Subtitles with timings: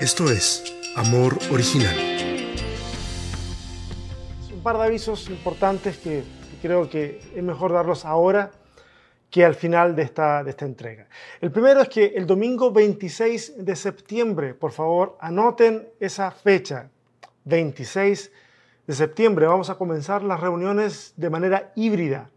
[0.00, 0.64] Esto es
[0.96, 1.94] Amor Original.
[4.50, 6.24] Un par de avisos importantes que
[6.62, 8.50] creo que es mejor darlos ahora
[9.28, 11.06] que al final de esta, de esta entrega.
[11.38, 16.88] El primero es que el domingo 26 de septiembre, por favor, anoten esa fecha,
[17.44, 18.32] 26
[18.86, 22.30] de septiembre, vamos a comenzar las reuniones de manera híbrida.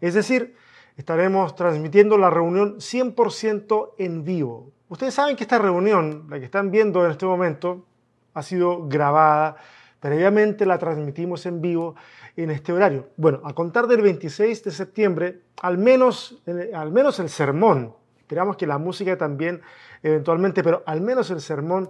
[0.00, 0.54] Es decir,
[0.96, 4.70] estaremos transmitiendo la reunión 100% en vivo.
[4.92, 7.86] Ustedes saben que esta reunión, la que están viendo en este momento,
[8.34, 9.56] ha sido grabada,
[9.98, 11.94] previamente la transmitimos en vivo
[12.36, 13.08] en este horario.
[13.16, 16.42] Bueno, a contar del 26 de septiembre, al menos,
[16.74, 19.62] al menos el sermón, esperamos que la música también
[20.02, 21.88] eventualmente, pero al menos el sermón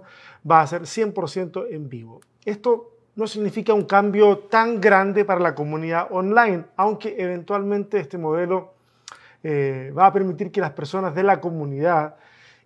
[0.49, 2.21] va a ser 100% en vivo.
[2.45, 8.75] Esto no significa un cambio tan grande para la comunidad online, aunque eventualmente este modelo
[9.43, 12.15] eh, va a permitir que las personas de la comunidad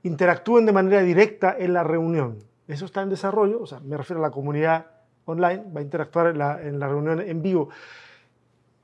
[0.03, 2.39] interactúen de manera directa en la reunión.
[2.67, 4.87] Eso está en desarrollo, o sea, me refiero a la comunidad
[5.25, 7.69] online, va a interactuar en la, reunión en vivo.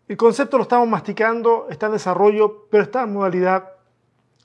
[0.07, 3.71] El concepto lo estamos masticando, está en desarrollo, pero esta modalidad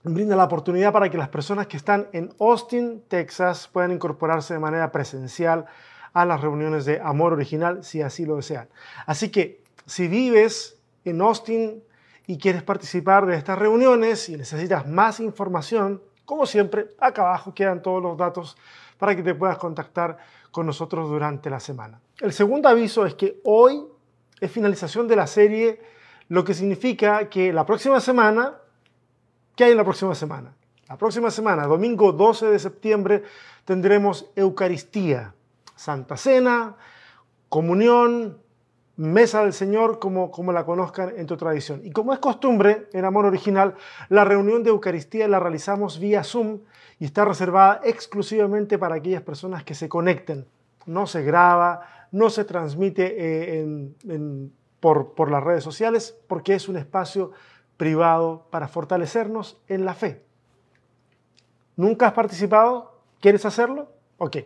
[0.05, 4.61] brinda la oportunidad para que las personas que están en Austin, Texas, puedan incorporarse de
[4.61, 5.67] manera presencial
[6.13, 8.69] a las reuniones de Amor Original, si así lo desean.
[9.07, 11.83] Así que si vives en Austin
[12.27, 17.81] y quieres participar de estas reuniones y necesitas más información, como siempre, acá abajo quedan
[17.81, 18.55] todos los datos
[18.99, 20.19] para que te puedas contactar
[20.51, 22.03] con nosotros durante la semana.
[22.21, 23.83] El segundo aviso es que hoy
[24.39, 25.81] es finalización de la serie,
[26.29, 28.59] lo que significa que la próxima semana,
[29.57, 30.55] ¿qué hay en la próxima semana?
[30.87, 33.23] La próxima semana, domingo 12 de septiembre,
[33.65, 35.33] tendremos Eucaristía,
[35.77, 36.77] Santa Cena,
[37.49, 38.39] comunión,
[38.99, 41.81] mesa del Señor como, como la conozcan en tu tradición.
[41.85, 43.77] Y como es costumbre en Amor Original,
[44.09, 46.61] la reunión de Eucaristía la realizamos vía Zoom
[46.99, 50.49] y está reservada exclusivamente para aquellas personas que se conecten.
[50.85, 53.89] No se graba, no se transmite eh,
[54.81, 57.31] por, por las redes sociales porque es un espacio
[57.77, 60.25] privado para fortalecernos en la fe.
[61.77, 63.01] ¿Nunca has participado?
[63.21, 63.93] ¿Quieres hacerlo?
[64.17, 64.39] Ok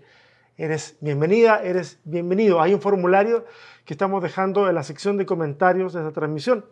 [0.62, 2.62] eres bienvenida, eres bienvenido.
[2.62, 3.44] Hay un formulario
[3.84, 6.64] que estamos dejando en la sección de comentarios de esta transmisión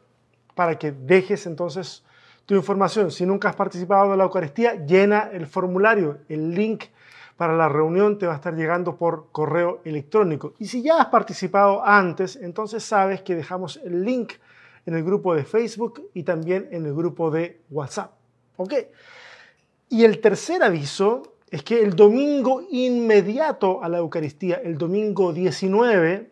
[0.54, 2.04] para que dejes entonces
[2.46, 3.10] tu información.
[3.10, 6.18] Si nunca has participado de la Eucaristía, llena el formulario.
[6.28, 6.84] El link
[7.36, 10.54] para la reunión te va a estar llegando por correo electrónico.
[10.60, 14.34] Y si ya has participado antes, entonces sabes que dejamos el link
[14.86, 18.12] en el grupo de Facebook y también en el grupo de WhatsApp.
[18.56, 18.72] ¿Ok?
[19.88, 26.30] Y el tercer aviso es que el domingo inmediato a la Eucaristía, el domingo 19,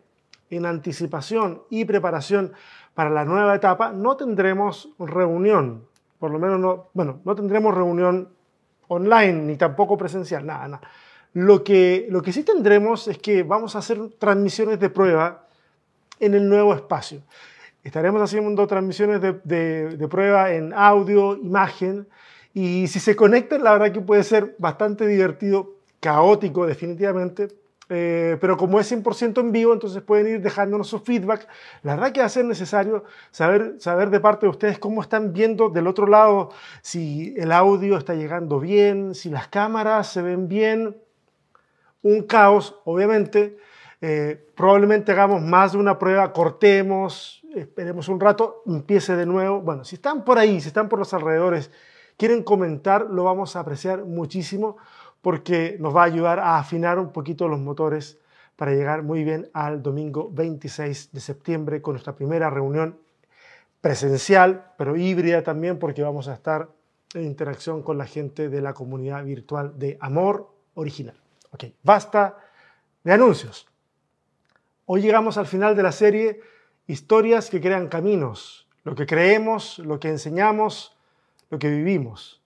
[0.49, 2.53] en anticipación y preparación
[2.93, 5.85] para la nueva etapa, no tendremos reunión.
[6.19, 8.29] Por lo menos no, bueno, no tendremos reunión
[8.87, 10.81] online ni tampoco presencial, nada, nada.
[11.33, 15.47] Lo que, lo que sí tendremos es que vamos a hacer transmisiones de prueba
[16.19, 17.21] en el nuevo espacio.
[17.83, 19.33] Estaremos haciendo transmisiones de,
[19.97, 22.07] de prueba en audio, imagen,
[22.53, 27.49] y si se conectan, la verdad que puede ser bastante divertido, caótico definitivamente,
[27.91, 31.47] eh, pero como es 100% en vivo, entonces pueden ir dejándonos su feedback.
[31.81, 35.33] La verdad que va a ser necesario saber, saber de parte de ustedes cómo están
[35.33, 36.51] viendo del otro lado,
[36.81, 40.97] si el audio está llegando bien, si las cámaras se ven bien.
[42.01, 43.57] Un caos, obviamente.
[44.01, 49.61] Eh, probablemente hagamos más de una prueba, cortemos, esperemos un rato, empiece de nuevo.
[49.61, 51.71] Bueno, si están por ahí, si están por los alrededores
[52.19, 54.75] quieren comentar, lo vamos a apreciar muchísimo
[55.21, 58.19] porque nos va a ayudar a afinar un poquito los motores
[58.57, 62.99] para llegar muy bien al domingo 26 de septiembre con nuestra primera reunión
[63.79, 66.67] presencial, pero híbrida también porque vamos a estar
[67.13, 71.15] en interacción con la gente de la comunidad virtual de Amor Original.
[71.51, 72.37] Ok, basta
[73.01, 73.65] de anuncios.
[74.85, 76.41] Hoy llegamos al final de la serie
[76.85, 80.98] Historias que crean caminos, lo que creemos, lo que enseñamos,
[81.49, 82.41] lo que vivimos.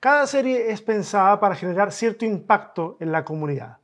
[0.00, 3.78] Cada serie es pensada para generar cierto impacto en la comunidad.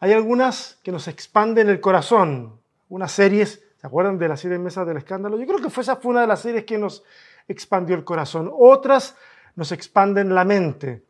[0.00, 4.86] Hay algunas que nos expanden el corazón, unas series, ¿se acuerdan de la serie Mesas
[4.86, 5.38] del Escándalo?
[5.38, 7.02] Yo creo que fue esa fue una de las series que nos
[7.48, 8.50] expandió el corazón.
[8.56, 9.16] Otras
[9.56, 11.02] nos expanden la mente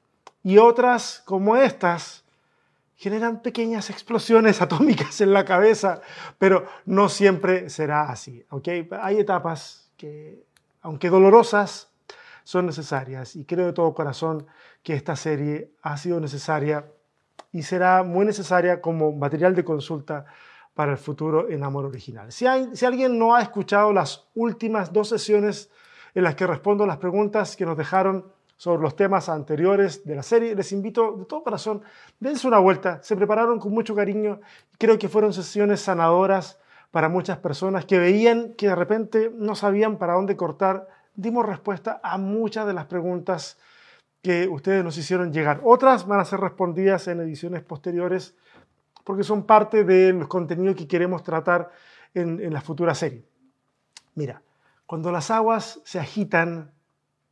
[0.42, 2.24] y otras, como estas,
[2.96, 6.00] generan pequeñas explosiones atómicas en la cabeza,
[6.38, 8.44] pero no siempre será así.
[8.50, 8.88] ¿okay?
[9.00, 10.42] Hay etapas que,
[10.80, 11.90] aunque dolorosas,
[12.48, 14.46] son necesarias y creo de todo corazón
[14.82, 16.86] que esta serie ha sido necesaria
[17.52, 20.24] y será muy necesaria como material de consulta
[20.72, 22.32] para el futuro en Amor Original.
[22.32, 25.68] Si, si alguien no ha escuchado las últimas dos sesiones
[26.14, 30.22] en las que respondo las preguntas que nos dejaron sobre los temas anteriores de la
[30.22, 30.54] serie.
[30.54, 31.82] Les invito de todo corazón,
[32.18, 33.02] dense una vuelta.
[33.02, 34.40] Se prepararon con mucho cariño.
[34.78, 36.58] Creo que fueron sesiones sanadoras
[36.90, 40.88] para muchas personas que veían que de repente no sabían para dónde cortar.
[41.18, 43.58] Dimos respuesta a muchas de las preguntas
[44.22, 45.60] que ustedes nos hicieron llegar.
[45.64, 48.36] Otras van a ser respondidas en ediciones posteriores
[49.02, 51.72] porque son parte de los contenidos que queremos tratar
[52.14, 53.24] en, la futura serie.
[54.14, 54.42] Mira,
[54.86, 56.70] cuando las aguas se agitan,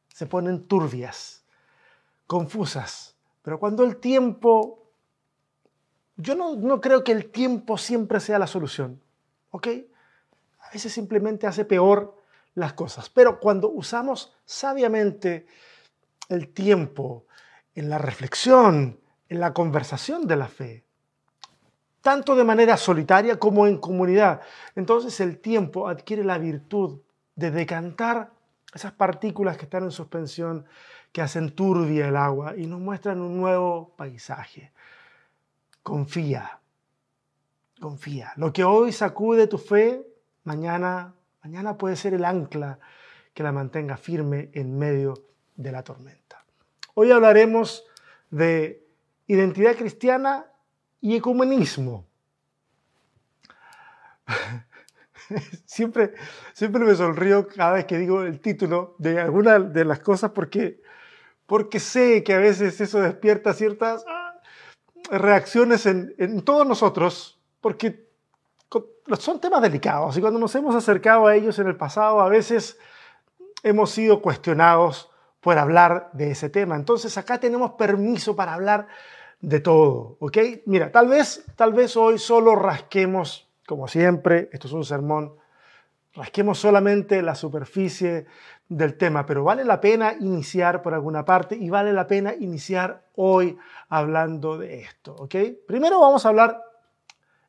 [0.09, 1.45] se ponen turbias,
[2.27, 4.83] confusas, pero cuando el tiempo,
[6.17, 9.01] yo no, no creo que el tiempo siempre sea la solución,
[9.53, 9.69] ¿ok?
[10.59, 12.17] A veces simplemente hace peor
[12.57, 15.47] las cosas, pero cuando usamos sabiamente
[16.29, 17.27] el tiempo
[17.75, 18.99] en la reflexión,
[19.29, 20.85] en la conversación de la fe,
[22.01, 24.41] tanto de manera solitaria como en comunidad,
[24.75, 27.01] entonces el tiempo adquiere la virtud
[27.35, 28.31] de decantar
[28.73, 30.65] esas partículas que están en suspensión,
[31.13, 34.73] que hacen turbia el agua y nos muestran un nuevo paisaje.
[35.83, 36.59] Confía,
[37.81, 38.33] confía.
[38.37, 40.07] Lo que hoy sacude tu fe,
[40.45, 41.16] mañana,
[41.47, 42.81] mañana puede ser el ancla
[43.33, 45.15] que la mantenga firme en medio
[45.55, 46.45] de la tormenta.
[46.95, 47.85] Hoy hablaremos
[48.31, 48.85] de
[49.29, 50.47] identidad cristiana
[51.01, 52.05] y ecumenismo.
[55.67, 56.15] siempre,
[56.53, 60.83] siempre me sonrío cada vez que digo el título de alguna de las cosas porque,
[61.47, 64.41] porque sé que a veces eso despierta ciertas ah,
[65.13, 68.06] reacciones en, en todos nosotros, porque
[69.19, 72.79] son temas delicados y cuando nos hemos acercado a ellos en el pasado a veces
[73.63, 75.11] hemos sido cuestionados
[75.41, 76.75] por hablar de ese tema.
[76.75, 78.89] Entonces acá tenemos permiso para hablar
[79.41, 80.39] de todo, ¿ok?
[80.67, 85.35] Mira, tal vez, tal vez hoy solo rasquemos como siempre, esto es un sermón,
[86.15, 88.27] rasquemos solamente la superficie
[88.69, 93.05] del tema, pero vale la pena iniciar por alguna parte y vale la pena iniciar
[93.17, 95.35] hoy hablando de esto, ¿ok?
[95.67, 96.63] Primero vamos a hablar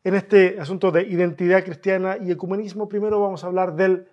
[0.07, 4.09] en este asunto de identidad cristiana y ecumenismo, primero vamos a hablar del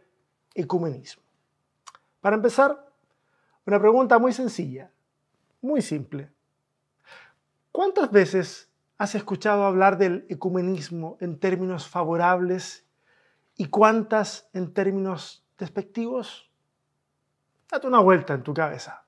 [0.55, 1.23] ecumenismo.
[2.21, 2.91] Para empezar,
[3.65, 4.91] una pregunta muy sencilla,
[5.61, 6.31] muy simple.
[7.71, 12.87] ¿Cuántas veces ¿Has escuchado hablar del ecumenismo en términos favorables
[13.57, 16.51] y cuántas en términos despectivos?
[17.69, 19.05] Date una vuelta en tu cabeza.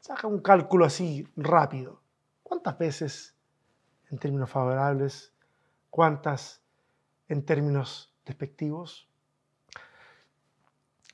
[0.00, 2.02] Saca un cálculo así rápido.
[2.42, 3.36] ¿Cuántas veces
[4.10, 5.33] en términos favorables?
[5.94, 6.60] ¿Cuántas
[7.28, 9.08] en términos despectivos?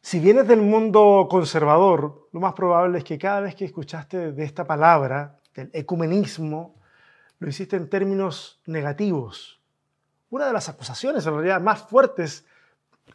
[0.00, 4.42] Si vienes del mundo conservador, lo más probable es que cada vez que escuchaste de
[4.42, 6.76] esta palabra, del ecumenismo,
[7.40, 9.60] lo hiciste en términos negativos.
[10.30, 12.46] Una de las acusaciones en realidad más fuertes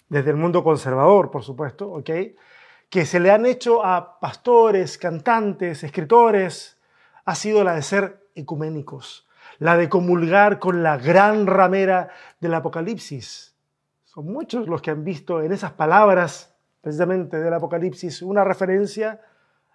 [0.07, 6.77] desde el mundo conservador, por supuesto, que se le han hecho a pastores, cantantes, escritores,
[7.25, 9.25] ha sido la de ser ecuménicos,
[9.59, 12.09] la de comulgar con la gran ramera
[12.39, 13.55] del Apocalipsis.
[14.03, 19.19] Son muchos los que han visto en esas palabras, precisamente del Apocalipsis, una referencia a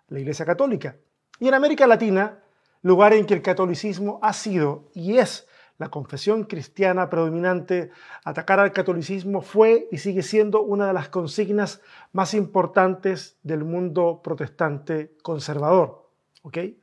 [0.08, 0.96] la Iglesia Católica.
[1.38, 2.38] Y en América Latina,
[2.82, 5.46] lugar en que el catolicismo ha sido y es
[5.80, 7.90] la confesión cristiana predominante,
[8.22, 11.80] atacar al catolicismo fue y sigue siendo una de las consignas
[12.12, 16.06] más importantes del mundo protestante conservador.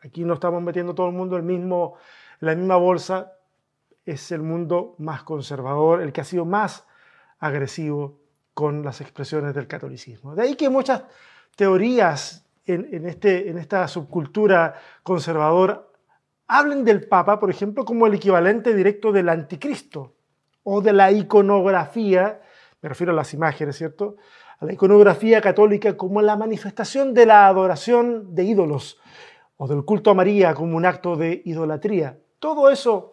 [0.01, 1.94] Aquí no estamos metiendo todo el mundo el mismo,
[2.39, 3.34] la misma bolsa,
[4.06, 6.85] es el mundo más conservador, el que ha sido más
[7.40, 8.19] agresivo
[8.54, 10.33] con las expresiones del catolicismo.
[10.33, 11.04] De ahí que muchas
[11.56, 15.83] teorías en, este, esta subcultura conservadora
[16.47, 20.16] hablen del Papa, por ejemplo, como el equivalente directo del anticristo
[20.64, 22.42] o de la iconografía,
[22.81, 24.16] me refiero a las imágenes, ¿cierto?
[24.59, 29.00] A la iconografía católica como la manifestación de la adoración de ídolos
[29.57, 32.18] o del culto a María como un acto de idolatría.
[32.39, 33.11] Todo eso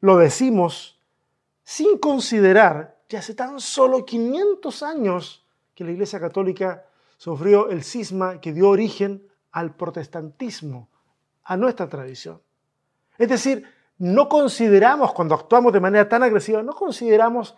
[0.00, 1.00] lo decimos
[1.62, 8.40] sin considerar que hace tan solo 500 años que la Iglesia Católica sufrió el cisma
[8.40, 10.88] que dio origen al protestantismo
[11.44, 12.40] a nuestra tradición.
[13.18, 13.66] Es decir,
[13.98, 17.56] no consideramos, cuando actuamos de manera tan agresiva, no consideramos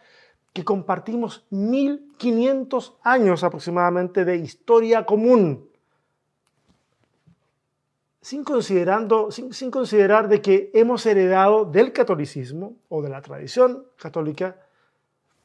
[0.52, 5.67] que compartimos 1500 años aproximadamente de historia común,
[8.28, 13.87] sin, considerando, sin, sin considerar de que hemos heredado del catolicismo o de la tradición
[13.97, 14.56] católica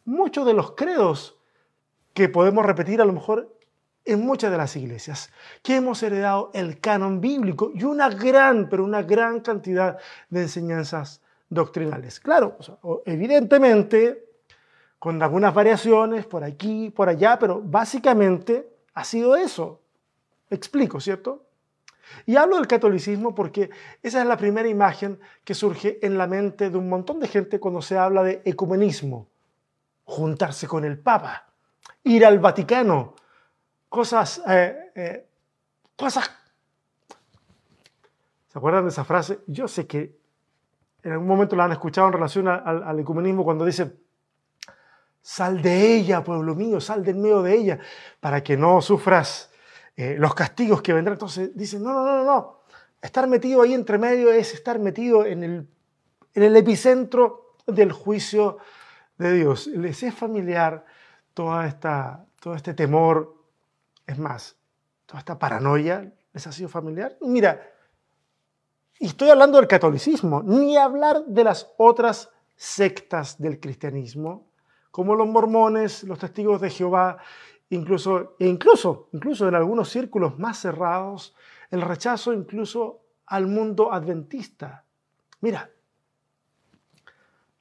[0.04, 1.38] muchos de los credos
[2.14, 3.58] que podemos repetir a lo mejor
[4.04, 8.84] en muchas de las iglesias, que hemos heredado el canon bíblico y una gran, pero
[8.84, 9.98] una gran cantidad
[10.30, 12.20] de enseñanzas doctrinales.
[12.20, 12.58] Claro,
[13.06, 14.26] evidentemente,
[15.00, 19.80] con algunas variaciones por aquí, por allá, pero básicamente ha sido eso.
[20.50, 21.46] explico, ¿cierto?
[22.26, 23.70] Y hablo del catolicismo porque
[24.02, 27.60] esa es la primera imagen que surge en la mente de un montón de gente
[27.60, 29.28] cuando se habla de ecumenismo.
[30.06, 31.48] Juntarse con el Papa,
[32.04, 33.16] ir al Vaticano,
[33.88, 35.28] cosas, eh, eh.
[38.48, 39.40] ¿Se acuerdan de esa frase?
[39.48, 40.18] Yo sé que
[41.04, 43.96] en algún momento la han escuchado en relación al, al ecumenismo cuando dice,
[45.22, 47.80] sal de ella, pueblo mío, sal del medio de ella,
[48.20, 49.53] para que no sufras
[49.96, 51.14] eh, los castigos que vendrán.
[51.14, 52.60] Entonces dicen, no, no, no, no,
[53.02, 55.68] estar metido ahí entre medio es estar metido en el,
[56.34, 58.58] en el epicentro del juicio
[59.18, 59.68] de Dios.
[59.68, 60.86] Les es familiar
[61.34, 63.36] toda esta, todo este temor,
[64.06, 64.56] es más,
[65.06, 67.18] toda esta paranoia, ¿les ha sido familiar?
[67.22, 67.70] Mira,
[69.00, 74.48] y estoy hablando del catolicismo, ni hablar de las otras sectas del cristianismo,
[74.92, 77.18] como los mormones, los testigos de Jehová
[77.74, 81.36] incluso, e incluso, incluso en algunos círculos más cerrados,
[81.72, 84.86] el rechazo incluso al mundo adventista.
[85.42, 85.70] Mira,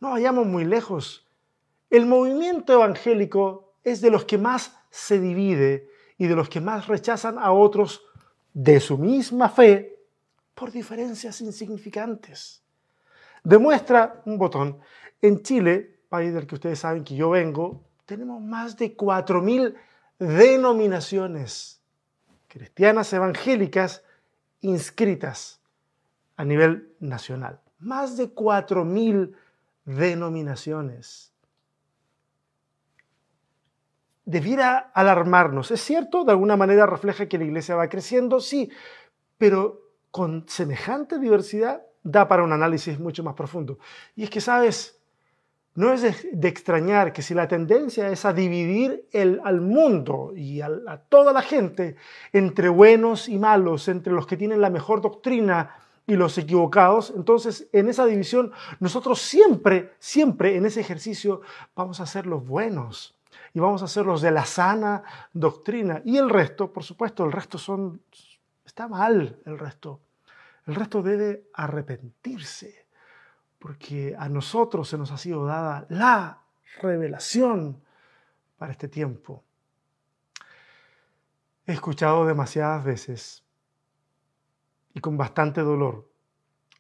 [0.00, 1.26] no vayamos muy lejos.
[1.88, 5.88] El movimiento evangélico es de los que más se divide
[6.18, 8.02] y de los que más rechazan a otros
[8.52, 9.98] de su misma fe
[10.54, 12.62] por diferencias insignificantes.
[13.42, 14.78] Demuestra un botón.
[15.20, 19.74] En Chile, país del que ustedes saben que yo vengo, tenemos más de 4.000
[20.22, 21.82] denominaciones
[22.46, 24.04] cristianas evangélicas
[24.60, 25.60] inscritas
[26.36, 27.60] a nivel nacional.
[27.78, 29.34] Más de 4.000
[29.84, 31.32] denominaciones.
[34.24, 35.72] Debiera alarmarnos.
[35.72, 38.70] Es cierto, de alguna manera refleja que la iglesia va creciendo, sí,
[39.38, 39.80] pero
[40.12, 43.78] con semejante diversidad da para un análisis mucho más profundo.
[44.14, 45.01] Y es que, sabes,
[45.74, 50.60] no es de, extrañar que si la tendencia es a dividir el, al mundo y
[50.60, 50.68] a,
[51.08, 51.96] toda la gente
[52.32, 55.76] entre buenos y malos, entre los que tienen la mejor doctrina
[56.06, 61.40] y los equivocados, entonces en esa división nosotros siempre, siempre en ese ejercicio
[61.74, 63.14] vamos a ser los buenos
[63.54, 65.02] y vamos a ser los de la sana
[65.32, 66.02] doctrina.
[66.04, 68.02] Y el resto, por supuesto, el resto son,
[68.64, 70.00] está mal el resto.
[70.66, 72.81] El resto debe arrepentirse
[73.62, 76.42] porque a nosotros se nos ha sido dada la
[76.80, 77.80] revelación
[78.58, 79.44] para este tiempo.
[81.64, 83.44] He escuchado demasiadas veces
[84.94, 86.10] y con bastante dolor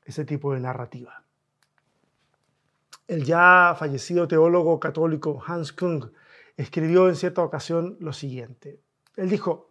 [0.04, 1.22] ese tipo de narrativa.
[3.06, 6.10] El ya fallecido teólogo católico Hans Kung
[6.56, 8.80] escribió en cierta ocasión lo siguiente.
[9.16, 9.70] Él dijo,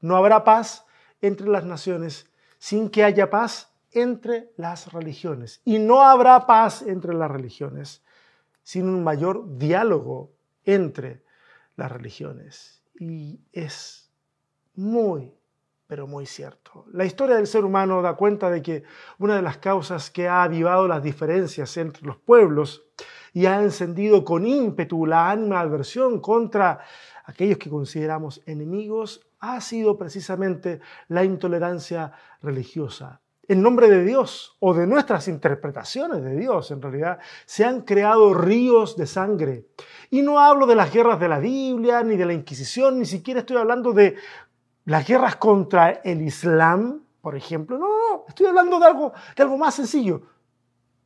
[0.00, 0.86] no habrá paz
[1.20, 5.60] entre las naciones sin que haya paz entre las religiones.
[5.64, 8.02] Y no habrá paz entre las religiones
[8.62, 10.32] sin un mayor diálogo
[10.64, 11.24] entre
[11.76, 12.82] las religiones.
[12.98, 14.10] Y es
[14.74, 15.32] muy,
[15.86, 16.84] pero muy cierto.
[16.92, 18.84] La historia del ser humano da cuenta de que
[19.18, 22.84] una de las causas que ha avivado las diferencias entre los pueblos
[23.32, 26.80] y ha encendido con ímpetu la animadversión contra
[27.24, 34.74] aquellos que consideramos enemigos ha sido precisamente la intolerancia religiosa en nombre de Dios o
[34.74, 39.66] de nuestras interpretaciones de Dios, en realidad, se han creado ríos de sangre.
[40.10, 43.40] Y no hablo de las guerras de la Biblia, ni de la Inquisición, ni siquiera
[43.40, 44.16] estoy hablando de
[44.84, 47.78] las guerras contra el Islam, por ejemplo.
[47.78, 50.22] No, no, estoy hablando de algo, de algo más sencillo,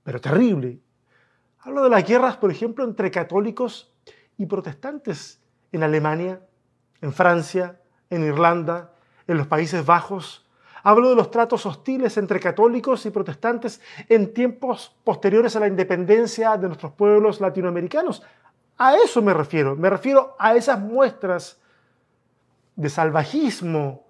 [0.02, 0.80] pero terrible.
[1.60, 3.94] Hablo de las guerras, por ejemplo, entre católicos
[4.36, 6.40] y protestantes en Alemania,
[7.00, 7.80] en Francia,
[8.10, 8.92] en Irlanda,
[9.28, 10.44] en los Países Bajos,
[10.82, 16.56] Hablo de los tratos hostiles entre católicos y protestantes en tiempos posteriores a la independencia
[16.56, 18.22] de nuestros pueblos latinoamericanos.
[18.78, 19.76] A eso me refiero.
[19.76, 21.60] Me refiero a esas muestras
[22.74, 24.04] de salvajismo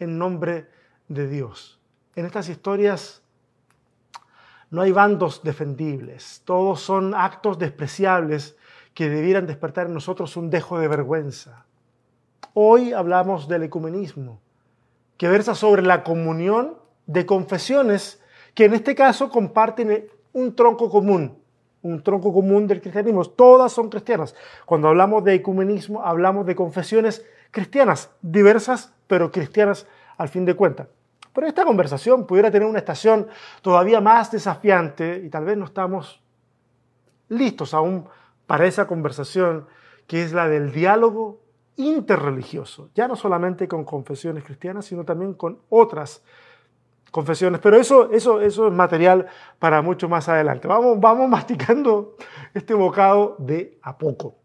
[0.00, 0.68] en nombre
[1.06, 1.78] de Dios.
[2.16, 3.22] En estas historias
[4.70, 6.42] no hay bandos defendibles.
[6.44, 8.56] Todos son actos despreciables
[8.94, 11.66] que debieran despertar en nosotros un dejo de vergüenza.
[12.52, 14.40] Hoy hablamos del ecumenismo
[15.16, 18.20] que versa sobre la comunión de confesiones
[18.54, 21.38] que en este caso comparten un tronco común,
[21.82, 23.24] un tronco común del cristianismo.
[23.24, 24.34] Todas son cristianas.
[24.64, 30.88] Cuando hablamos de ecumenismo, hablamos de confesiones cristianas, diversas, pero cristianas al fin de cuentas.
[31.32, 33.28] Pero esta conversación pudiera tener una estación
[33.60, 36.22] todavía más desafiante y tal vez no estamos
[37.28, 38.08] listos aún
[38.46, 39.66] para esa conversación
[40.06, 41.40] que es la del diálogo
[41.76, 46.22] interreligioso, ya no solamente con confesiones cristianas, sino también con otras
[47.10, 47.60] confesiones.
[47.60, 49.26] Pero eso, eso, eso es material
[49.58, 50.68] para mucho más adelante.
[50.68, 52.16] Vamos, vamos masticando
[52.54, 54.36] este bocado de a poco.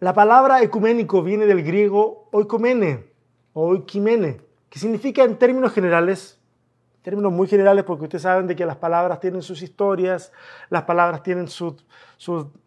[0.00, 3.06] La palabra ecuménico viene del griego oikomene,
[3.54, 6.38] o oikimene, que significa en términos generales,
[7.06, 10.32] términos muy generales porque ustedes saben de que las palabras tienen sus historias,
[10.70, 11.76] las palabras tienen sus,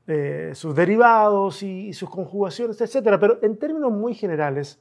[0.07, 3.17] eh, derivados y, sus conjugaciones, etc.
[3.19, 4.79] Pero en términos muy generales,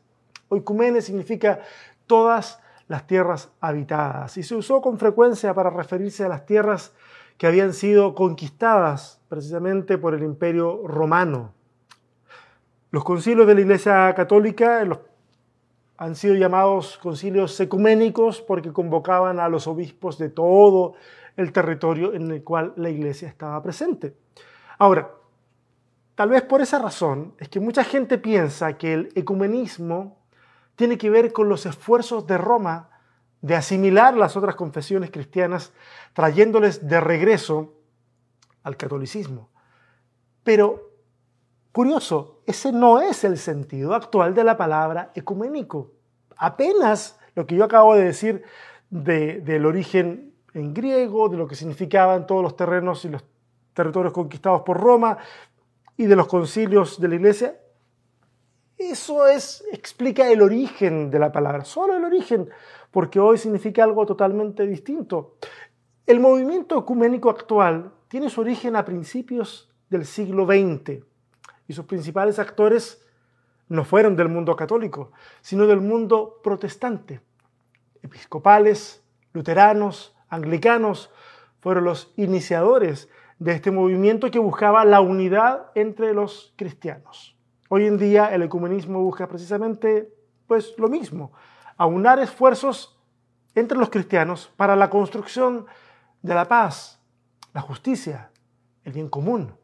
[0.48, 1.58] oikumene significa
[2.06, 6.92] todas las tierras habitadas y se usó con frecuencia para referirse a las tierras
[7.36, 11.52] que habían sido conquistadas precisamente por el imperio romano.
[12.92, 14.80] Los concilios de la Iglesia Católica
[15.98, 20.94] han sido llamados concilios ecuménicos porque convocaban a los obispos de todo
[21.36, 24.16] el territorio en el cual la Iglesia estaba presente.
[24.78, 25.10] Ahora,
[26.14, 30.18] tal vez por esa razón es que mucha gente piensa que el ecumenismo
[30.76, 32.90] tiene que ver con los esfuerzos de Roma
[33.40, 35.72] de asimilar las otras confesiones cristianas,
[36.12, 37.74] trayéndoles de regreso
[38.62, 39.50] al catolicismo.
[40.44, 40.87] Pero,
[41.78, 45.92] curioso, ese no es el sentido actual de la palabra ecuménico.
[46.36, 48.42] Apenas lo que yo acabo de decir
[48.90, 53.22] del origen en griego, de lo que significaban todos los terrenos y los
[53.74, 55.18] territorios conquistados por Roma
[55.96, 57.60] y de los concilios de la iglesia,
[58.76, 62.48] eso es, explica el origen de la palabra, solo el origen
[62.90, 65.36] porque hoy significa algo totalmente distinto.
[66.04, 71.06] El movimiento ecuménico actual tiene su origen a principios del siglo XX
[71.68, 73.06] y sus principales actores
[73.68, 77.20] no fueron del mundo católico, sino del mundo protestante.
[78.02, 81.10] Episcopales, luteranos, anglicanos
[81.60, 83.08] fueron los iniciadores
[83.38, 87.36] de este movimiento que buscaba la unidad entre los cristianos.
[87.68, 90.12] Hoy en día el ecumenismo busca precisamente
[90.46, 91.32] pues lo mismo,
[91.76, 92.98] aunar esfuerzos
[93.54, 95.66] entre los cristianos para la construcción
[96.22, 97.00] de la paz,
[97.52, 98.30] la justicia,
[98.84, 99.57] el bien común.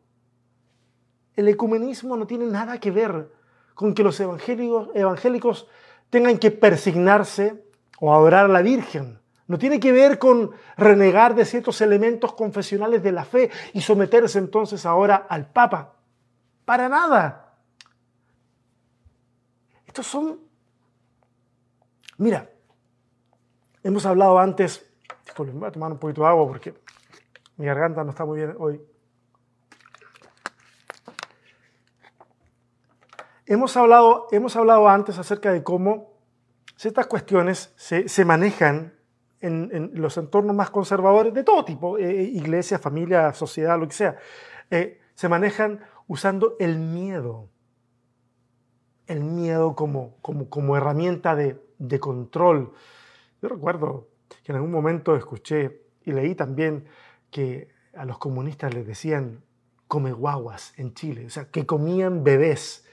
[1.37, 3.31] El ecumenismo no tiene nada que ver
[3.75, 5.67] con que los evangélicos,
[6.11, 7.65] tengan que persignarse
[8.01, 9.21] o adorar a la Virgen.
[9.47, 14.39] No tiene que ver con renegar de ciertos elementos confesionales de la fe y someterse
[14.39, 15.97] entonces ahora al Papa.
[16.65, 17.57] Para nada.
[19.87, 20.45] Estos son
[22.17, 22.49] Mira,
[23.83, 24.89] hemos hablado antes,
[25.25, 26.75] disculpe, voy a tomar un poquito de agua porque
[27.57, 28.81] mi garganta no está muy bien hoy.
[33.47, 36.15] Hemos hablado, hemos hablado antes acerca de cómo
[36.77, 38.95] ciertas cuestiones se, manejan
[39.41, 44.17] en, los entornos más conservadores de todo tipo, eh, iglesia, familia, sociedad, lo que sea.
[44.71, 47.51] Eh, se manejan usando el miedo.
[49.07, 52.73] El miedo como, como, como herramienta de, de control.
[53.43, 54.09] Yo recuerdo
[54.43, 56.87] que en algún momento escuché y leí también
[57.31, 59.45] que a los comunistas les decían
[59.87, 62.84] come guaguas en Chile, o sea, que comían bebés,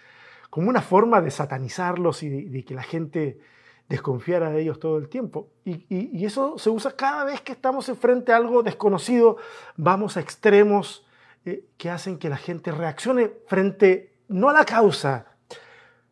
[0.51, 3.39] como una forma de satanizarlos y de, que la gente
[3.87, 5.47] desconfiara de ellos todo el tiempo.
[5.63, 9.37] Y, eso se usa cada vez que estamos enfrente a algo desconocido,
[9.77, 11.05] vamos a extremos
[11.45, 15.30] eh, que hacen que la gente reaccione frente no a la causa,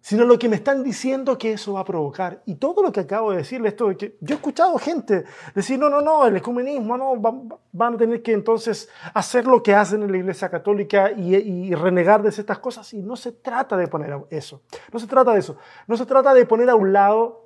[0.10, 2.41] sino lo que me están diciendo que eso va a provocar.
[2.48, 5.78] Y todo lo que acabo de decirle, esto de que yo he escuchado gente decir,
[5.78, 7.15] no, no, no, el ecumenismo, no,
[7.72, 11.76] van, a tener que entonces hacer lo que hacen en la Iglesia Católica y, y,
[11.76, 12.91] renegar de ciertas cosas.
[12.95, 16.34] Y no se trata de poner eso, no se trata de eso, no se trata
[16.34, 17.45] de poner a un lado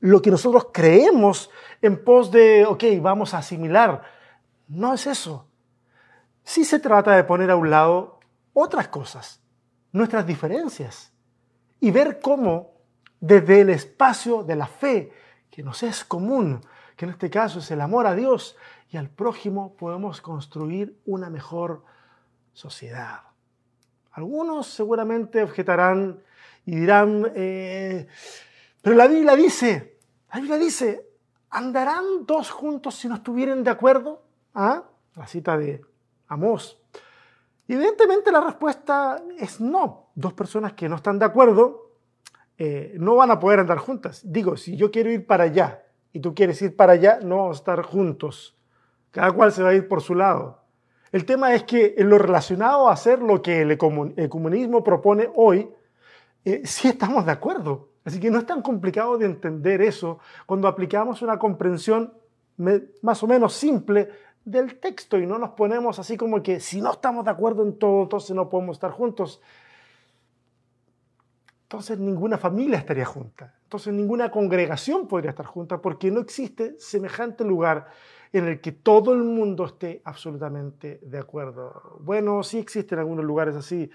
[0.00, 1.50] lo que nosotros creemos
[1.82, 4.00] en pos de, ok, vamos a asimilar.
[4.66, 5.46] No es eso.
[6.42, 8.18] Sí se trata de poner a un lado
[8.54, 9.42] otras cosas,
[9.92, 11.12] nuestras diferencias
[11.80, 12.72] y ver cómo
[13.20, 15.12] desde el espacio de la fe,
[15.50, 16.60] que nos es común,
[16.96, 18.56] que en este caso es el amor a Dios
[18.90, 21.84] y al prójimo, podemos construir una mejor
[22.52, 23.20] sociedad.
[24.12, 26.22] Algunos seguramente objetarán
[26.64, 28.06] y dirán, eh,
[28.80, 29.98] pero la Biblia dice,
[30.32, 31.06] la Biblia dice,
[31.50, 34.22] ¿andarán dos juntos si no estuvieran de acuerdo?
[34.54, 34.84] ¿Ah?
[35.14, 35.82] La cita de
[36.28, 36.78] Amós.
[37.68, 41.86] Evidentemente la respuesta es no dos personas que no están de acuerdo
[42.58, 44.22] eh, no van a poder andar juntas.
[44.24, 47.58] Digo, si yo quiero ir para allá y tú quieres ir para allá, no vamos
[47.58, 48.56] a estar juntos.
[49.10, 50.62] Cada cual se va a ir por su lado.
[51.12, 53.78] El tema es que en lo relacionado a hacer lo que el
[54.28, 55.68] comunismo propone hoy,
[56.44, 57.90] eh, sí estamos de acuerdo.
[58.04, 62.12] Así que no es tan complicado de entender eso cuando aplicamos una comprensión
[63.02, 64.08] más o menos simple
[64.46, 67.78] del texto y no nos ponemos así como que si no estamos de acuerdo en
[67.78, 69.42] todo, entonces no podemos estar juntos
[71.66, 77.42] entonces ninguna familia estaría junta, entonces ninguna congregación podría estar junta porque no existe semejante
[77.42, 77.88] lugar
[78.32, 81.98] en el que todo el mundo esté absolutamente de acuerdo.
[81.98, 83.90] Bueno, sí existen algunos lugares así,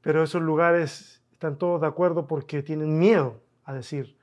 [0.00, 4.16] pero esos lugares están todos de acuerdo porque tienen miedo a decir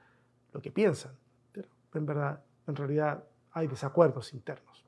[0.51, 1.11] lo que piensan,
[1.51, 4.83] pero en verdad, en realidad hay desacuerdos internos.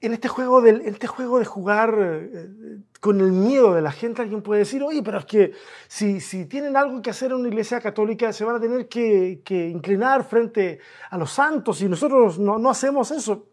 [0.00, 4.22] En este juego, del, este juego de jugar eh, con el miedo de la gente,
[4.22, 5.52] alguien puede decir, oye, pero es que
[5.88, 9.42] si, si tienen algo que hacer en una iglesia católica, se van a tener que,
[9.44, 10.78] que inclinar frente
[11.10, 13.48] a los santos y nosotros no, no hacemos eso.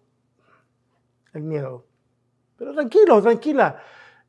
[1.33, 1.85] El miedo.
[2.57, 3.81] Pero tranquilo, tranquila.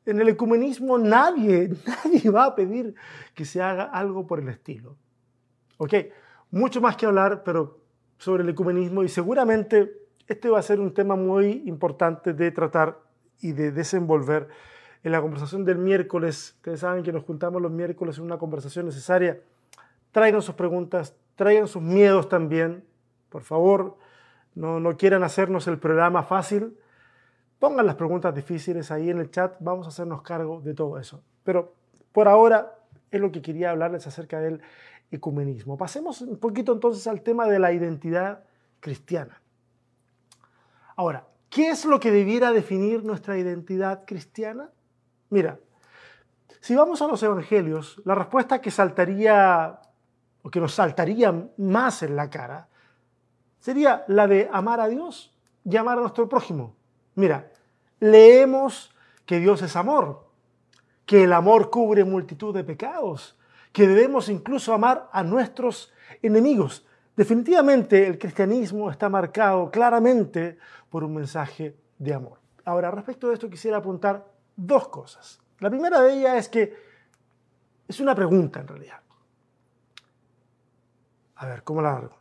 [0.05, 2.95] En el ecumenismo nadie, nadie va a pedir
[3.35, 4.97] que se haga algo por el estilo.
[5.77, 5.93] Ok,
[6.51, 7.79] mucho más que hablar, pero
[8.17, 12.99] sobre el ecumenismo y seguramente este va a ser un tema muy importante de tratar
[13.41, 14.49] y de desenvolver
[15.03, 16.55] en la conversación del miércoles.
[16.57, 19.39] Ustedes saben que nos juntamos los miércoles en una conversación necesaria.
[20.11, 22.83] Traigan sus preguntas, traigan sus miedos también.
[23.29, 23.97] Por favor,
[24.55, 26.77] no, no quieran hacernos el programa fácil.
[27.59, 29.55] Pongan las preguntas difíciles ahí en el chat.
[29.59, 31.23] Vamos a hacernos cargo de todo eso.
[31.43, 31.73] Pero
[32.11, 32.75] por ahora
[33.11, 34.61] es lo que quería hablarles acerca del
[35.11, 35.77] ecumenismo.
[35.77, 38.43] Pasemos un poquito entonces al tema de la identidad
[38.79, 39.41] cristiana.
[40.97, 44.71] Ahora, ¿qué es lo que debiera definir nuestra identidad cristiana?
[45.29, 45.59] Mira,
[46.59, 49.79] si vamos a los evangelios, la respuesta que saltaría
[50.41, 52.67] o que nos saltaría más en la cara
[53.59, 56.75] sería la de amar a Dios y amar a nuestro prójimo.
[57.13, 57.51] Mira,
[57.99, 58.95] leemos
[59.27, 60.27] que Dios es amor,
[61.05, 63.37] que el amor cubre multitud de pecados,
[63.71, 66.86] que debemos incluso amar a nuestros enemigos.
[67.17, 72.37] Definitivamente el cristianismo está marcado claramente por un mensaje de amor.
[72.63, 74.23] Ahora, respecto de esto quisiera apuntar
[74.55, 75.41] dos cosas.
[75.57, 76.77] La primera de ellas es que
[77.87, 79.01] es una pregunta en realidad.
[81.37, 82.15] A ver, ¿cómo la hago?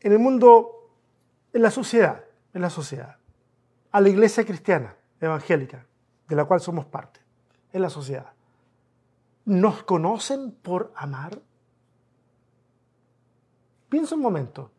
[0.00, 0.90] En el mundo,
[1.54, 3.16] en la sociedad, en la sociedad,
[3.90, 5.86] a la iglesia cristiana, evangélica,
[6.28, 7.20] de la cual somos parte,
[7.72, 8.33] en la sociedad,
[9.44, 11.40] ¿nos conocen por amar?
[13.88, 14.70] Piensa un momento.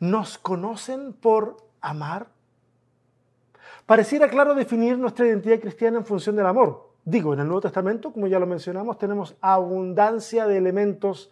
[0.00, 2.28] ¿Nos conocen por amar?
[3.86, 6.92] Pareciera claro definir nuestra identidad cristiana en función del amor.
[7.04, 11.30] Digo, en el Nuevo Testamento, como ya lo mencionamos, tenemos abundancia de elementos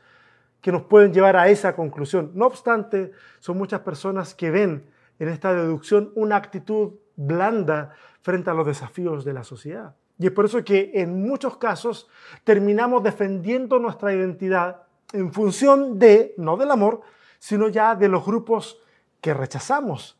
[0.62, 2.32] que nos pueden llevar a esa conclusión.
[2.34, 4.86] No obstante, son muchas personas que ven
[5.18, 9.94] en esta deducción una actitud blanda frente a los desafíos de la sociedad.
[10.18, 12.08] Y es por eso que en muchos casos
[12.44, 17.02] terminamos defendiendo nuestra identidad en función de, no del amor,
[17.38, 18.80] sino ya de los grupos
[19.20, 20.18] que rechazamos,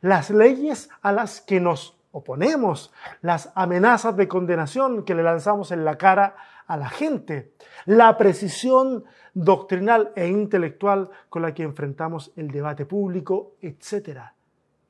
[0.00, 5.84] las leyes a las que nos oponemos, las amenazas de condenación que le lanzamos en
[5.84, 7.52] la cara a la gente,
[7.84, 9.04] la precisión
[9.34, 14.20] doctrinal e intelectual con la que enfrentamos el debate público, etc.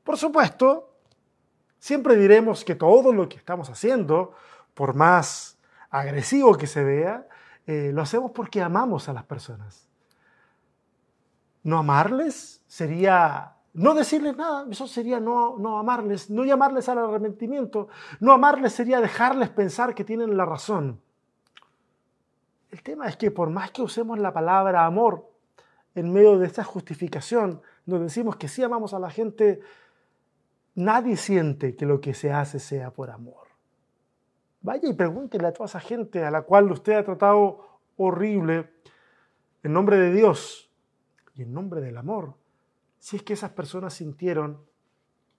[0.04, 0.95] Por supuesto,
[1.78, 4.32] siempre diremos que todo lo que estamos haciendo,
[4.74, 5.58] por más
[5.90, 7.26] agresivo que se vea,
[7.66, 9.88] eh, lo hacemos porque amamos a las personas.
[11.62, 17.88] No amarles sería no decirles nada, eso sería no, no amarles, no llamarles al arrepentimiento,
[18.20, 20.98] no amarles sería dejarles pensar que tienen la razón.
[22.70, 25.30] El tema es que por más que usemos la palabra amor
[25.94, 29.60] en medio de esta justificación, nos decimos que sí amamos a la gente,
[30.76, 33.48] nadie siente que lo que se hace sea por amor.
[34.60, 38.70] Vaya y pregúntele a toda esa gente a la cual usted ha tratado horrible
[39.62, 40.70] en nombre de Dios
[41.34, 42.34] y en nombre del amor
[42.98, 44.64] si es que esas personas sintieron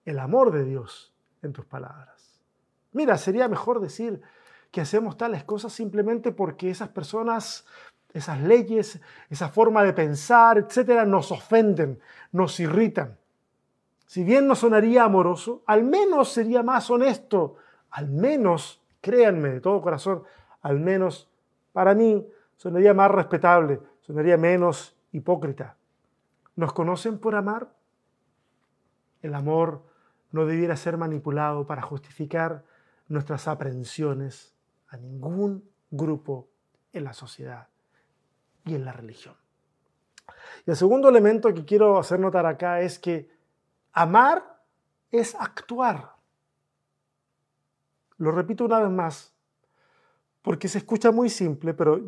[0.04, 2.40] el amor de Dios en tus palabras.
[2.92, 4.22] Mira, sería mejor decir
[4.70, 7.66] que hacemos tales cosas simplemente porque esas personas,
[8.12, 12.00] esas leyes, esa forma de pensar, etcétera, nos ofenden,
[12.32, 13.18] nos irritan.
[14.08, 17.56] Si bien no sonaría amoroso, al menos sería más honesto,
[17.90, 20.22] al menos, créanme de todo corazón,
[20.62, 21.30] al menos
[21.74, 25.76] para mí sonaría más respetable, sonaría menos hipócrita.
[26.56, 27.68] ¿Nos conocen por amar?
[29.20, 29.82] El amor
[30.32, 32.64] no debiera ser manipulado para justificar
[33.08, 34.54] nuestras aprensiones
[34.88, 36.48] a ningún grupo
[36.94, 37.68] en la sociedad
[38.64, 39.34] y en la religión.
[40.64, 43.36] Y el segundo elemento que quiero hacer notar acá es que
[44.02, 44.62] amar
[45.10, 46.14] es actuar.
[48.16, 49.34] Lo repito una vez más,
[50.42, 52.00] porque se escucha muy simple, pero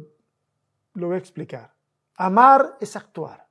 [0.95, 1.73] lo voy a explicar.
[2.17, 3.51] Amar es actuar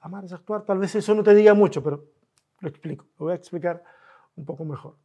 [0.00, 0.64] amar es actuar.
[0.64, 2.04] Tal vez eso no te diga mucho, pero
[2.60, 3.06] lo explico.
[3.18, 3.82] Lo voy a explicar
[4.36, 4.96] un poco mejor.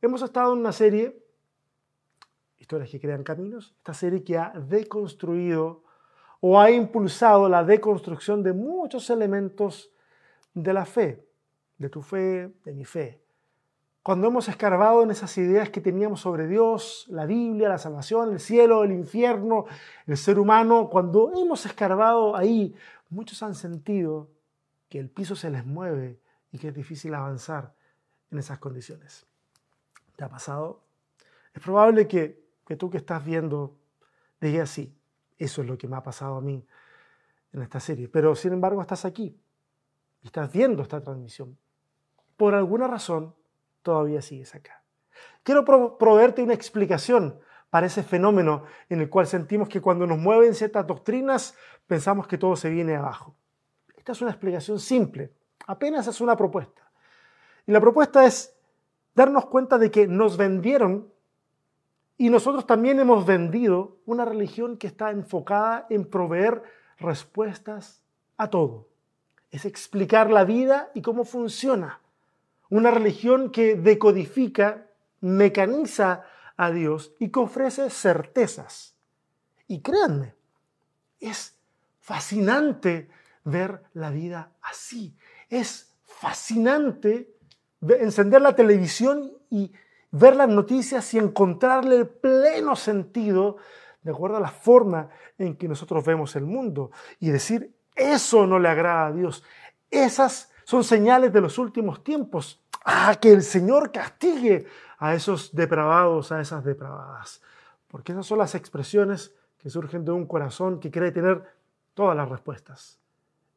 [0.00, 1.22] Hemos estado en una serie,
[2.58, 5.84] Historias que crean caminos, esta serie que ha deconstruido
[6.40, 9.92] o ha impulsado la deconstrucción de muchos elementos
[10.56, 11.22] de la fe,
[11.76, 13.22] de tu fe, de mi fe.
[14.02, 18.38] cuando hemos escarbado en esas ideas que teníamos sobre Dios, la Biblia, la salvación, el
[18.38, 19.66] cielo, el infierno,
[20.06, 22.72] el ser humano, cuando hemos escarbado ahí,
[23.10, 24.30] muchos han sentido
[24.88, 26.20] que el piso se les mueve
[26.52, 27.74] y que es difícil avanzar
[28.30, 29.26] en esas condiciones.
[30.14, 30.84] ¿Te ha pasado?
[31.52, 33.76] Es probable que, que tú que estás viendo
[34.40, 34.96] digas sí,
[35.36, 36.64] eso es lo que me ha pasado a mí
[37.52, 39.36] en esta serie, pero sin embargo estás aquí
[40.26, 41.56] estás viendo esta transmisión.
[42.36, 43.34] Por alguna razón,
[43.82, 44.82] todavía sigues acá.
[45.42, 47.38] Quiero proveerte una explicación
[47.70, 51.54] para ese fenómeno en el cual sentimos que cuando nos mueven ciertas doctrinas
[51.86, 53.34] pensamos que todo se viene abajo.
[53.96, 55.32] Esta es una explicación simple,
[55.66, 56.90] apenas es una propuesta.
[57.66, 58.56] Y la propuesta es
[59.14, 61.12] darnos cuenta de que nos vendieron
[62.18, 66.62] y nosotros también hemos vendido una religión que está enfocada en proveer
[66.98, 68.02] respuestas
[68.36, 68.88] a todo.
[69.50, 72.00] Es explicar la vida y cómo funciona
[72.68, 74.86] una religión que decodifica,
[75.20, 76.24] mecaniza
[76.56, 78.96] a Dios y que ofrece certezas.
[79.68, 80.34] Y créanme,
[81.20, 81.56] es
[82.00, 83.08] fascinante
[83.44, 85.16] ver la vida así.
[85.48, 87.34] Es fascinante
[87.80, 89.72] encender la televisión y
[90.10, 93.56] ver las noticias y encontrarle el pleno sentido
[94.02, 98.58] de acuerdo a la forma en que nosotros vemos el mundo y decir, eso no
[98.58, 99.42] le agrada a Dios.
[99.90, 102.60] Esas son señales de los últimos tiempos.
[102.84, 104.66] Ah, que el Señor castigue
[104.98, 107.40] a esos depravados, a esas depravadas.
[107.88, 111.42] Porque esas son las expresiones que surgen de un corazón que quiere tener
[111.94, 112.98] todas las respuestas.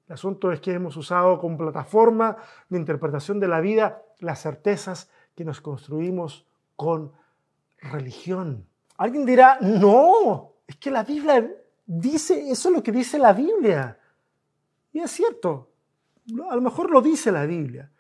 [0.08, 5.10] El asunto es que hemos usado como plataforma de interpretación de la vida las certezas
[5.36, 7.12] que nos construimos con
[7.78, 8.66] religión.
[8.98, 11.48] Alguien dirá, no, es que la Biblia
[11.86, 13.99] dice, eso es lo que dice la Biblia.
[14.92, 15.72] Y es cierto,
[16.50, 17.92] a lo mejor lo dice la Biblia.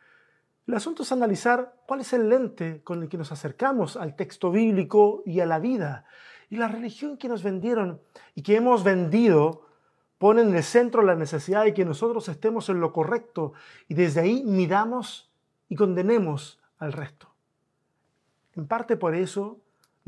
[0.67, 4.51] El asunto es analizar cuál es el lente con el que nos acercamos al texto
[4.51, 6.05] bíblico y a la vida.
[6.49, 8.01] Y la religión que nos vendieron
[8.35, 9.65] y que hemos vendido
[10.19, 13.53] pone en el centro la necesidad de que nosotros estemos en lo correcto
[13.87, 15.31] y desde ahí midamos
[15.69, 17.33] y condenemos al resto.
[18.55, 19.59] En parte por eso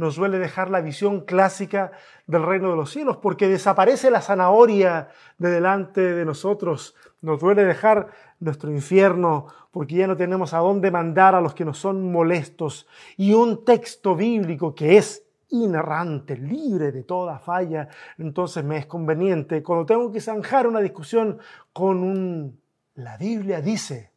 [0.01, 1.91] nos suele dejar la visión clásica
[2.25, 6.95] del reino de los cielos, porque desaparece la zanahoria de delante de nosotros.
[7.21, 8.07] Nos duele dejar
[8.39, 12.87] nuestro infierno, porque ya no tenemos a dónde mandar a los que nos son molestos.
[13.15, 17.87] Y un texto bíblico que es inerrante, libre de toda falla,
[18.17, 21.37] entonces me es conveniente, cuando tengo que zanjar una discusión
[21.71, 22.59] con un...
[22.95, 24.09] La Biblia dice.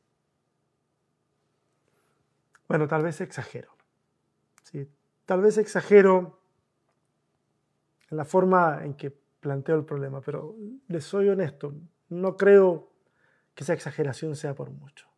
[2.67, 3.77] Bueno, tal vez exagero.
[4.63, 4.89] ¿sí?
[5.27, 6.41] Tal vez exagero
[8.11, 10.57] en la forma en que planteo el problema, pero
[10.89, 11.75] les soy honesto,
[12.09, 12.91] no creo
[13.55, 15.09] que esa exageración sea por mucho.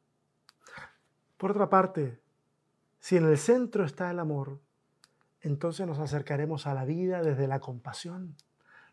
[1.36, 2.20] Por otra parte,
[2.98, 4.58] si en el centro está el amor,
[5.40, 8.34] entonces nos acercaremos a la vida desde la compasión,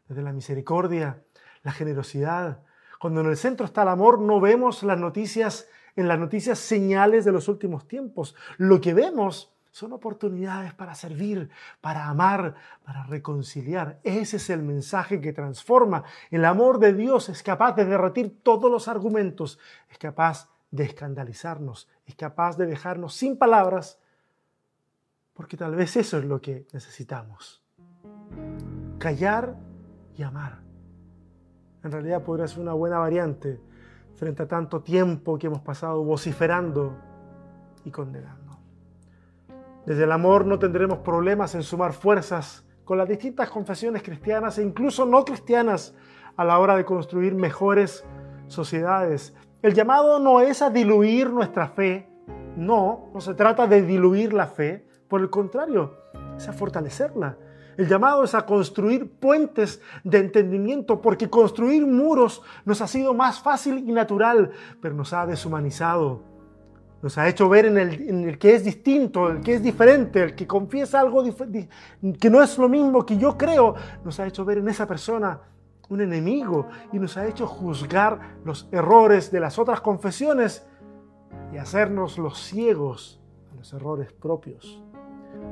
[0.07, 1.23] desde la misericordia,
[1.63, 2.63] la generosidad.
[2.99, 7.25] Cuando en el centro está el amor, no vemos las noticias, en las noticias señales
[7.25, 8.35] de los últimos tiempos.
[8.57, 11.49] Lo que vemos son oportunidades para servir,
[11.81, 12.53] para amar,
[12.85, 13.99] para reconciliar.
[14.03, 16.03] Ese es el mensaje que transforma.
[16.29, 19.57] El amor de Dios es capaz de derretir todos los argumentos,
[19.89, 23.97] es capaz de escandalizarnos, es capaz de dejarnos sin palabras,
[25.33, 27.63] porque tal vez eso es lo que necesitamos.
[28.99, 29.55] Callar
[30.15, 30.59] y amar.
[31.83, 33.59] En realidad podría ser una buena variante
[34.17, 36.95] frente a tanto tiempo que hemos pasado vociferando
[37.83, 38.42] y condenando.
[39.85, 44.63] Desde el amor no tendremos problemas en sumar fuerzas con las distintas confesiones cristianas e
[44.63, 45.93] incluso no cristianas
[46.37, 48.05] a la hora de construir mejores
[48.47, 49.33] sociedades.
[49.61, 52.09] El llamado no es a diluir nuestra fe,
[52.55, 55.97] no, no se trata de diluir la fe, por el contrario,
[56.37, 57.37] es a fortalecerla.
[57.75, 63.41] El llamado es a construir puentes de entendimiento, porque construir muros nos ha sido más
[63.41, 66.32] fácil y natural, pero nos ha deshumanizado
[67.03, 70.47] nos ha hecho ver en el, que es distinto, el que es diferente, el que
[70.47, 74.69] confiesa algo que no es lo mismo que yo creo, nos ha hecho ver en
[74.69, 75.41] esa persona
[75.89, 80.65] un enemigo y nos ha hecho juzgar los errores de las otras confesiones
[81.53, 83.19] y hacernos los ciegos
[83.51, 84.81] a los errores propios.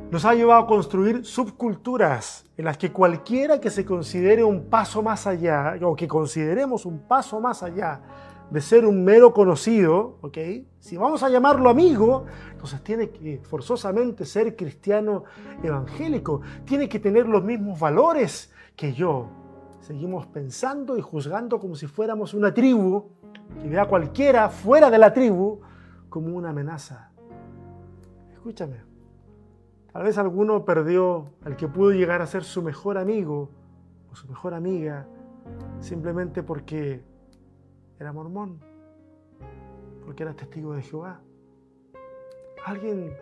[0.09, 5.03] Nos ha llevado a construir subculturas en las que cualquiera que se considere un paso
[5.03, 7.99] más allá o que consideremos un paso más allá
[8.51, 10.37] de ser un mero conocido, ¿ok?
[10.79, 15.23] Si vamos a llamarlo amigo, entonces tiene que forzosamente ser cristiano
[15.63, 19.29] evangélico, tiene que tener los mismos valores que yo.
[19.79, 23.09] Seguimos pensando y juzgando como si fuéramos una tribu
[23.61, 25.61] que ve a cualquiera fuera de la tribu
[26.09, 27.09] como una amenaza.
[28.33, 28.81] Escúchame.
[29.93, 33.49] Tal vez alguno perdió al que pudo llegar a ser su mejor amigo
[34.11, 35.07] o su mejor amiga
[35.79, 37.01] simplemente porque
[38.01, 38.59] era mormón,
[40.03, 41.21] porque era testigo de Jehová.
[42.65, 43.15] Alguien,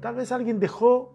[0.00, 1.12] tal vez alguien dejó,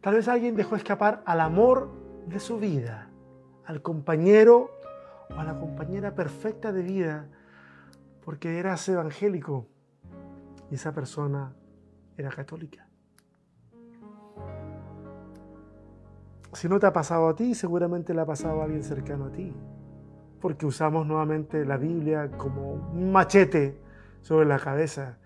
[0.00, 1.90] tal vez alguien dejó escapar al amor
[2.26, 3.10] de su vida,
[3.64, 4.70] al compañero
[5.28, 7.26] o a la compañera perfecta de vida,
[8.24, 9.66] porque eras evangélico
[10.70, 11.52] y esa persona
[12.16, 12.86] era católica.
[16.52, 19.32] Si no te ha pasado a ti, seguramente le ha pasado a alguien cercano a
[19.32, 19.52] ti,
[20.40, 23.80] porque usamos nuevamente la Biblia como un machete
[24.22, 25.18] sobre la cabeza.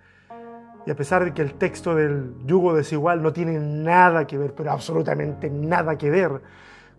[0.87, 4.55] Y a pesar de que el texto del yugo desigual no tiene nada que ver,
[4.55, 6.43] pero absolutamente nada que ver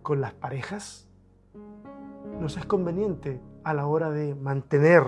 [0.01, 1.07] con las parejas,
[2.39, 5.03] nos es conveniente a la hora de mantener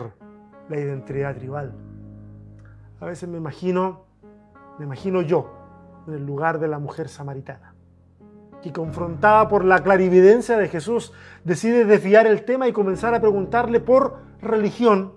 [0.70, 1.74] la identidad tribal.
[3.00, 4.06] A veces me imagino,
[4.80, 5.54] me imagino yo
[6.08, 7.75] en el lugar de la mujer samaritana,
[8.66, 13.80] que confrontada por la clarividencia de Jesús, decide desviar el tema y comenzar a preguntarle
[13.80, 15.14] por religión.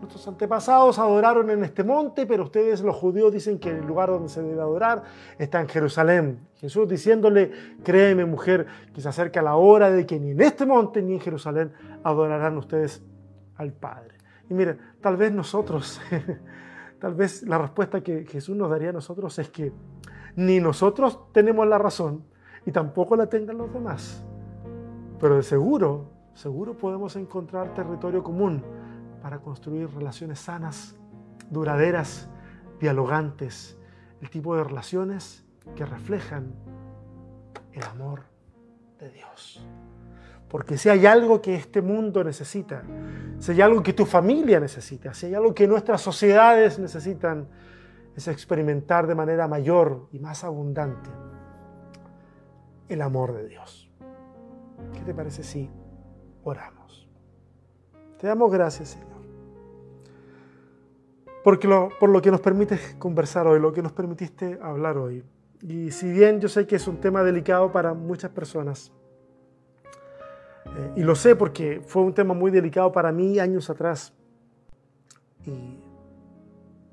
[0.00, 4.30] Nuestros antepasados adoraron en este monte, pero ustedes los judíos dicen que el lugar donde
[4.30, 5.02] se debe adorar
[5.38, 6.48] está en Jerusalén.
[6.54, 7.52] Jesús diciéndole,
[7.84, 11.20] créeme mujer, que se acerca la hora de que ni en este monte ni en
[11.20, 11.72] Jerusalén
[12.04, 13.02] adorarán ustedes
[13.56, 14.14] al Padre.
[14.48, 16.00] Y miren, tal vez nosotros,
[16.98, 19.72] tal vez la respuesta que Jesús nos daría a nosotros es que
[20.36, 22.24] ni nosotros tenemos la razón
[22.64, 24.24] y tampoco la tengan los demás.
[25.20, 28.62] Pero de seguro, seguro podemos encontrar territorio común
[29.22, 30.96] para construir relaciones sanas,
[31.50, 32.28] duraderas,
[32.80, 33.76] dialogantes,
[34.20, 35.44] el tipo de relaciones
[35.76, 36.52] que reflejan
[37.72, 38.22] el amor
[38.98, 39.64] de Dios.
[40.48, 42.82] Porque si hay algo que este mundo necesita,
[43.38, 47.48] si hay algo que tu familia necesita, si hay algo que nuestras sociedades necesitan,
[48.16, 51.10] es experimentar de manera mayor y más abundante
[52.88, 53.90] el amor de Dios.
[54.92, 55.70] ¿Qué te parece si
[56.44, 57.08] oramos?
[58.18, 59.08] Te damos gracias, Señor.
[61.42, 65.24] Porque por lo que nos permites conversar hoy, lo que nos permitiste hablar hoy.
[65.60, 68.92] Y si bien yo sé que es un tema delicado para muchas personas,
[70.66, 74.12] eh, y lo sé porque fue un tema muy delicado para mí años atrás.
[75.44, 75.81] Y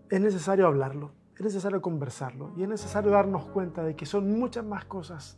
[0.09, 4.65] es necesario hablarlo, es necesario conversarlo y es necesario darnos cuenta de que son muchas
[4.65, 5.37] más cosas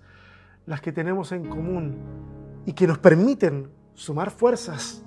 [0.66, 1.98] las que tenemos en común
[2.66, 5.04] y que nos permiten sumar fuerzas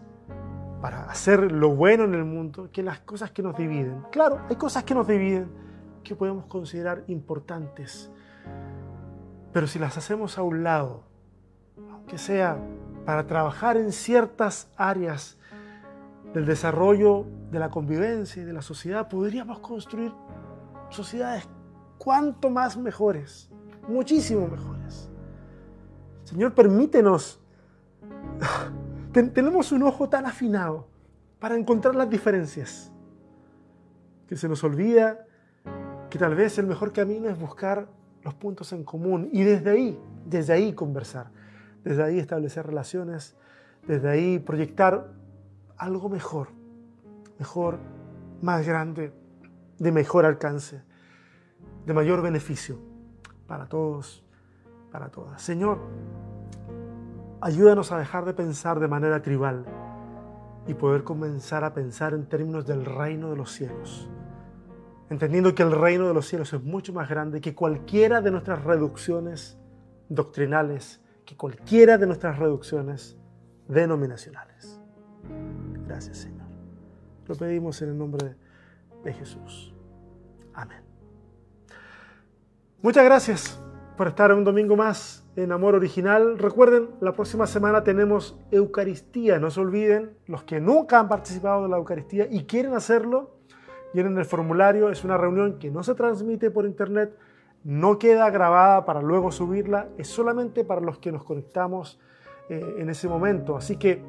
[0.81, 4.03] para hacer lo bueno en el mundo que las cosas que nos dividen.
[4.13, 5.49] Claro, hay cosas que nos dividen
[6.03, 8.11] que podemos considerar importantes,
[9.53, 11.05] pero si las hacemos a un lado,
[11.91, 12.59] aunque sea
[13.07, 15.39] para trabajar en ciertas áreas
[16.35, 20.13] del desarrollo de la convivencia y de la sociedad, podríamos construir
[20.91, 21.49] sociedades
[21.97, 23.51] cuanto más mejores,
[23.89, 25.09] muchísimo mejores.
[26.25, 27.41] Señor, permítenos,
[29.13, 30.89] tenemos un ojo tan afinado
[31.39, 32.93] para encontrar las diferencias,
[34.29, 35.27] que se nos olvida
[36.11, 37.89] que tal vez el mejor camino es buscar
[38.23, 41.31] los puntos en común y desde ahí, desde ahí conversar
[41.85, 43.37] desde ahí establecer relaciones,
[43.87, 45.13] desde ahí proyectar
[45.77, 46.49] algo mejor,
[47.39, 47.79] mejor,
[48.43, 49.13] más grande,
[49.79, 50.83] de mejor alcance,
[51.87, 52.79] de mayor beneficio
[53.47, 54.25] para todos,
[54.91, 55.43] para todas.
[55.43, 55.79] Señor,
[57.41, 59.65] ayúdanos a dejar de pensar de manera tribal
[60.67, 64.09] y poder comenzar a pensar en términos del reino de los cielos,
[65.11, 68.65] entendiendo que el reino de los cielos es mucho más grande que cualquiera de nuestras
[68.65, 69.59] reducciones
[70.09, 73.17] doctrinales que cualquiera de nuestras reducciones
[73.69, 74.81] denominacionales.
[75.95, 76.49] Gracias Señor.
[77.29, 78.35] Lo pedimos en el nombre
[79.05, 79.73] de Jesús.
[80.53, 80.83] Amén.
[82.83, 83.63] Muchas gracias
[83.97, 86.37] por estar un domingo más en Amor Original.
[86.37, 89.39] Recuerden, la próxima semana tenemos Eucaristía.
[89.39, 93.37] No se olviden, los que nunca han participado de la Eucaristía y quieren hacerlo,
[93.93, 94.91] llenen el formulario.
[94.91, 97.17] Es una reunión que no se transmite por internet,
[97.63, 102.01] no queda grabada para luego subirla, es solamente para los que nos conectamos
[102.49, 103.57] eh, en ese momento.
[103.57, 104.03] Así que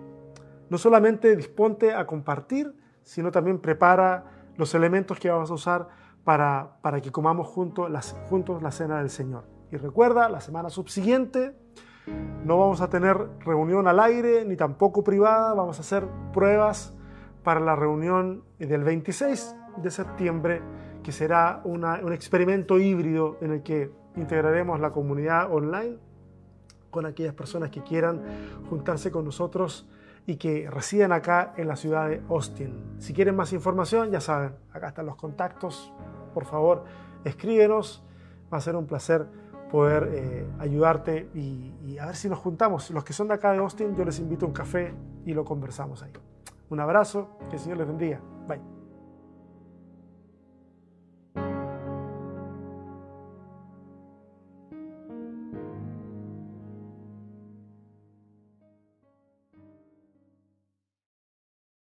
[0.69, 4.25] no solamente disponte a compartir, sino también prepara
[4.57, 5.87] los elementos que vamos a usar
[6.23, 9.43] para, para que comamos juntos, juntos la cena del Señor.
[9.71, 11.55] Y recuerda, la semana subsiguiente
[12.43, 16.93] no vamos a tener reunión al aire ni tampoco privada, vamos a hacer pruebas
[17.43, 20.61] para la reunión del 26 de septiembre
[21.03, 25.97] que será un experimento híbrido en el que integraremos la comunidad online
[26.89, 28.21] con aquellas personas que quieran
[28.69, 29.87] juntarse con nosotros
[30.25, 32.95] y que residen acá en la ciudad de Austin.
[32.99, 35.93] Si quieren más información, ya saben, acá están los contactos
[36.35, 36.83] por favor,
[37.23, 38.03] escríbenos.
[38.53, 39.25] Va a ser un placer
[39.71, 42.91] poder eh, ayudarte y, a ver si nos juntamos.
[42.91, 44.93] Los que son de acá de Austin, yo les invito a un café
[45.25, 46.11] y lo conversamos ahí.
[46.69, 48.19] Un abrazo, que el Señor les bendiga.
[48.47, 48.74] Bye.